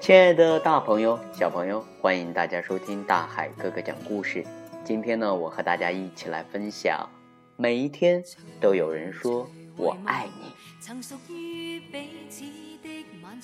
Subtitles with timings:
[0.00, 4.42] 亲爱的大朋友、小朋友，欢迎大家收听大海哥哥讲故事。
[4.82, 7.06] 今天呢，我和大家一起来分享：
[7.56, 8.24] 每一天
[8.58, 9.46] 都有人说
[9.76, 10.54] 我爱你。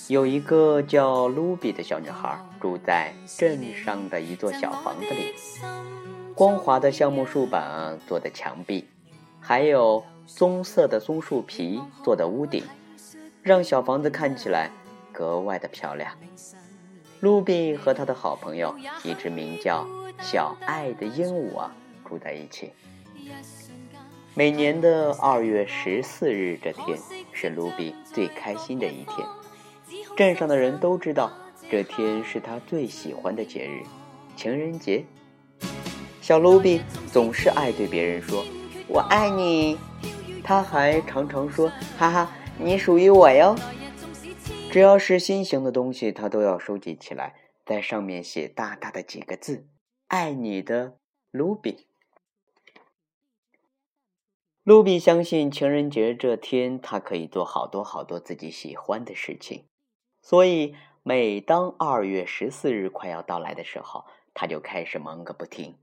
[0.08, 5.34] 有一个叫卢比的小女孩，住在镇上的一座小房子里，
[6.34, 8.88] 光滑的橡木树板做的墙壁，
[9.40, 12.64] 还有棕色的松树皮做的屋顶，
[13.42, 14.70] 让小房子看起来。
[15.16, 16.12] 格外的漂亮。
[17.20, 19.86] 卢比和他的好朋友，一只名叫
[20.20, 21.74] 小爱的鹦鹉啊，
[22.06, 22.72] 住在一起。
[24.34, 26.98] 每年的二月十四日这天
[27.32, 29.26] 是卢比最开心的一天。
[30.14, 31.32] 镇上的人都知道，
[31.70, 33.82] 这天是他最喜欢的节日——
[34.36, 35.02] 情人节。
[36.20, 38.44] 小卢比总是爱对别人说
[38.86, 39.78] “我爱你”，
[40.44, 43.56] 他还常常说：“哈哈，你属于我哟。”
[44.76, 49.66] 只要是心形的东西，他都要收集起来，在上面写大大的几个字
[50.08, 50.98] ：“爱你的
[51.30, 51.86] 卢比。”
[54.64, 59.64] 卢比相信情人节这天，他可以做好多好多自己喜欢的事情，
[60.20, 64.04] 所以每当二月十四日快要到来的时候，
[64.34, 65.78] 他就开始忙个不停。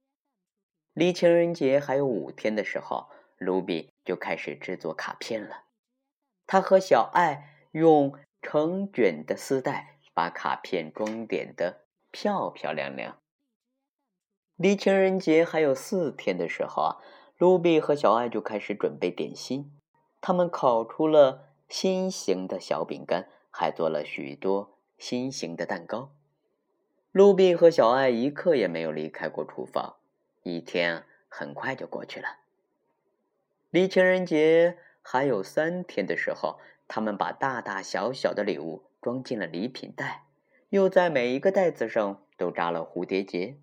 [0.94, 3.08] 离情人节还有五天的时候，
[3.40, 5.64] 卢比就开始制作卡片了。
[6.46, 8.16] 他和小爱用。
[8.44, 11.80] 成卷的丝带把卡片装点的
[12.12, 13.18] 漂漂亮亮。
[14.58, 16.98] 离情人节还有四天的时候啊，
[17.40, 19.72] 卢比和小爱就开始准备点心。
[20.22, 26.12] 他们烤出了心形的小饼干，还做了许多心形的蛋糕。
[27.12, 29.96] 卢比和小爱一刻也没有离开过厨房。
[30.44, 32.38] 一天很快就过去了。
[33.72, 36.60] 离情人节还有三天的时候。
[36.88, 40.26] 他们把大大小小的礼物装进了礼品袋，
[40.70, 43.58] 又在每一个袋子上都扎了蝴蝶结。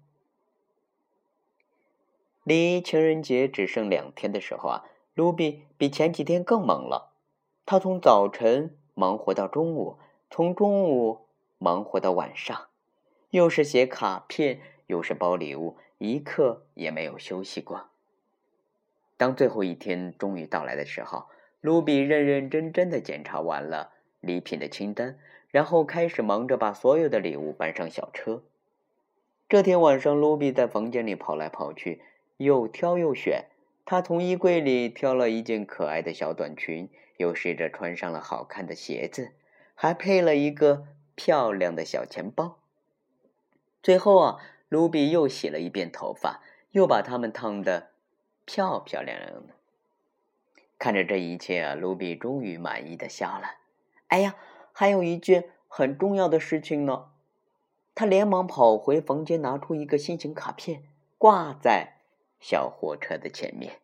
[2.43, 7.13] 离情人节只剩两天的时候啊，卢比比前几天更忙了。
[7.67, 9.99] 他从早晨忙活到中午，
[10.31, 11.29] 从中午
[11.59, 12.69] 忙活到晚上，
[13.31, 17.91] 又是写卡片，又是包礼物，一刻也没有休息过。
[19.17, 21.27] 当最后一天终于到来的时候，
[21.61, 25.19] 卢比认认真真的检查完了礼品的清单，
[25.51, 28.43] 然后开始忙着把所有的礼物搬上小车。
[29.49, 32.03] 这天晚上，卢比在房间里跑来跑去，
[32.39, 33.47] 又挑又选。
[33.85, 39.33] 他从衣柜里挑了一件可爱的小短裙，又试着穿上了好看的鞋子，
[39.75, 42.59] 还配了一个漂亮的小钱包。
[43.83, 44.37] 最后啊，
[44.69, 46.41] 卢比又洗了一遍头发，
[46.71, 47.89] 又把它们烫得
[48.45, 49.55] 漂漂亮亮的。
[50.81, 53.59] 看着这一切，卢比终于满意的笑了。
[54.09, 54.35] 哎呀，
[54.73, 57.11] 还有一件很重要的事情呢！
[57.95, 60.83] 他连忙跑回房间，拿出一个心形卡片，
[61.19, 61.99] 挂在
[62.41, 63.79] 小货车的前面。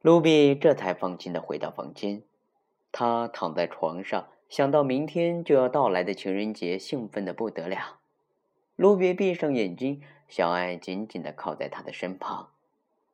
[0.00, 2.22] 卢比这才放心的回到房间。
[2.90, 8.00] 他躺在床上，想到明天就要到来的情人节，兴奋的不得了。
[8.74, 12.50] 卢比闭上眼睛，小爱紧紧的靠在他的身旁。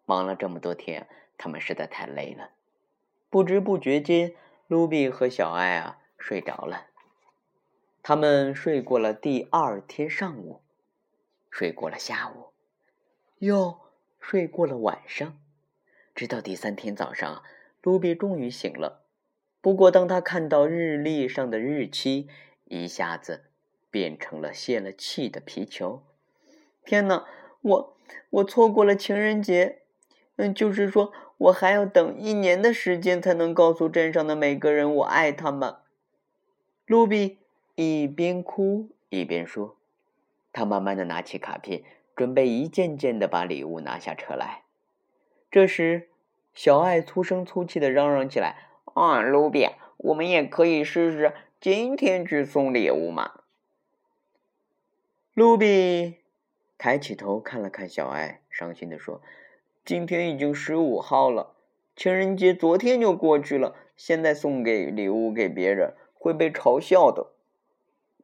[0.07, 1.07] 忙了这么多天，
[1.37, 2.53] 他们实在太累了。
[3.29, 4.35] 不知不觉间，
[4.67, 6.87] 卢比和小爱啊睡着了。
[8.03, 10.63] 他们睡过了第二天上午，
[11.51, 12.53] 睡过了下午，
[13.41, 13.81] 又
[14.21, 15.37] 睡过了晚上，
[16.15, 17.43] 直到第三天早上，
[17.83, 19.03] 卢比终于醒了。
[19.61, 22.29] 不过，当他看到日历上的日期，
[22.67, 23.47] 一下子
[23.91, 26.05] 变成了泄了气的皮球。
[26.85, 27.27] 天哪，
[27.63, 27.97] 我
[28.31, 29.83] 我错过了情人节！
[30.37, 35.77] 嗯，就是说我还要等一年的时间才能告诉镇上的每个人我爱他们。
[36.87, 37.39] 卢比
[37.75, 39.77] 一边哭一边说，
[40.53, 41.83] 他慢慢的拿起卡片，
[42.15, 44.63] 准备一件件的把礼物拿下车来。
[45.51, 46.09] 这时，
[46.55, 49.67] 小爱粗声粗气的嚷嚷起来：“啊，卢比，
[49.97, 53.41] 我们也可以试试今天去送礼物嘛。”
[55.33, 56.17] 卢比
[56.77, 59.23] 抬起头看了看小爱，伤心的说。
[59.87, 61.55] 今天已经十五号了，
[61.95, 63.77] 情人节昨天就过去了。
[63.97, 67.29] 现在送给礼物给别人会被嘲笑的。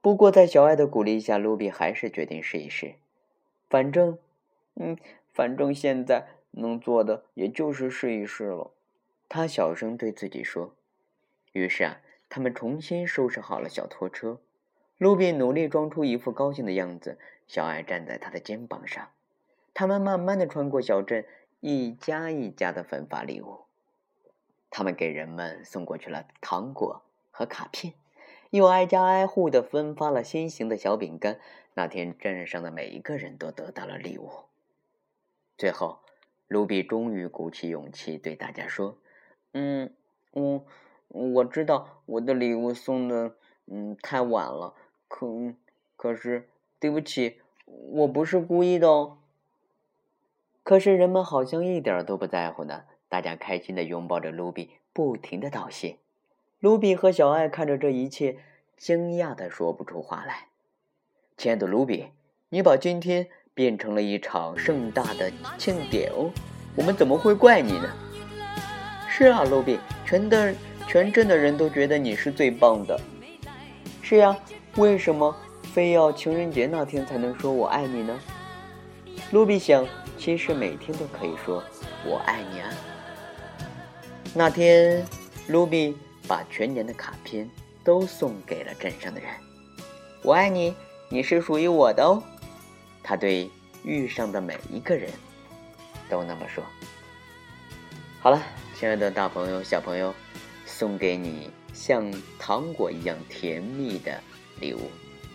[0.00, 2.97] 不过，在小爱的鼓励下，卢比还是决定试一试。
[3.70, 4.19] 反正，
[4.75, 4.99] 嗯，
[5.32, 8.73] 反正现在能做的也就是试一试了。
[9.29, 10.75] 他小声对自己说。
[11.53, 14.41] 于是啊，他们重新收拾好了小拖车。
[14.99, 17.20] 卢比努力装出一副高兴的样子。
[17.47, 19.11] 小爱站在他的肩膀上。
[19.73, 21.25] 他们慢慢的穿过小镇。
[21.64, 23.67] 一家一家的分发礼物，
[24.69, 27.94] 他们给人们送过去了糖果和卡片，
[28.50, 31.38] 又挨家挨户的分发了心形的小饼干。
[31.75, 34.29] 那天，镇上的每一个人都得到了礼物。
[35.56, 36.00] 最后，
[36.49, 38.99] 卢比终于鼓起勇气对大家说
[39.55, 39.94] ：“嗯，
[40.32, 40.67] 我
[41.06, 43.37] 我知道我的礼物送的
[43.67, 44.75] 嗯太晚了，
[45.06, 45.29] 可
[45.97, 46.49] 可是
[46.81, 49.19] 对不起，我不是故意的哦。”
[50.64, 55.97] 可是人们好像一点都不在乎呢，大家开心的拥抱着卢比，不停的道谢。
[56.61, 58.37] 卢比和小爱看着这一切，
[58.76, 60.47] 惊讶的说不出话来。
[61.37, 62.11] 亲爱的卢比，
[62.50, 66.31] 你把今天变成了一场盛大的庆典哦，
[66.76, 67.88] 我们怎么会怪你呢？
[69.09, 70.55] 是啊，卢比，全的
[70.87, 72.99] 全镇的人都觉得你是最棒的。
[74.00, 74.37] 是呀，
[74.76, 78.17] 为什么非要情人节那天才能说我爱你呢？
[79.32, 79.88] 卢比想，
[80.19, 81.64] 其实每天都可以说
[82.05, 82.69] 我爱你啊。
[84.34, 85.02] 那天，
[85.49, 85.96] 卢比
[86.29, 87.49] 把全年的卡片
[87.82, 89.31] 都送给了镇上的人，
[90.23, 90.75] 我爱你。
[91.08, 92.23] 你是属于我的哦，
[93.02, 93.50] 他对
[93.84, 95.11] 遇上的每一个人
[96.11, 96.62] 都那么说。
[98.20, 98.43] 好了，
[98.78, 100.14] 亲爱的大朋友、小朋友，
[100.67, 102.05] 送给你像
[102.38, 104.23] 糖果一样甜蜜的
[104.61, 104.90] 礼物。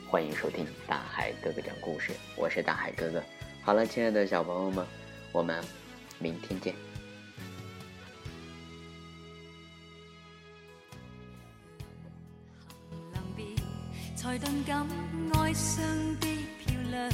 [0.07, 3.23] 欢迎收听大海哥哥讲故事，我是大海哥哥。
[3.67, 4.87] 好了，亲爱的小朋友们，
[5.33, 5.61] 我们
[6.19, 6.73] 明天见。
[14.15, 14.87] 才顿感
[15.33, 15.85] 爱上
[16.21, 16.27] 的
[16.65, 17.11] 漂亮。